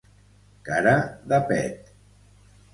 [0.69, 0.95] Cara
[1.35, 1.95] de pet.